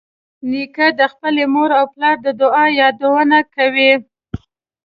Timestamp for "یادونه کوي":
2.79-3.91